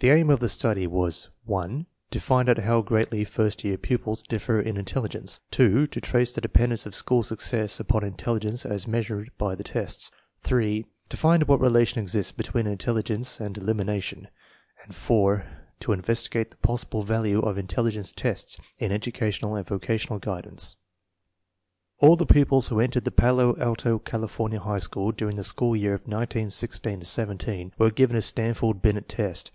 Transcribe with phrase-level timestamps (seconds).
[0.00, 4.60] The aim of the study was (1) to find how greatly first year pupils differ
[4.60, 9.64] in intelligence;() to trace the dependence of school success upon intelligence as measured by the
[9.64, 10.10] tests;
[10.42, 14.28] (3) to find what relation exists between intelligence and elimination;
[14.84, 15.46] and (4)
[15.80, 20.76] to investigate the possible value of intelligence tests in educational and vocational guidance.
[21.98, 25.92] All the pupils who entered the Palo Alto, California, High School during the school year
[25.92, 29.50] 1916 17 were given a Stanford Binet test.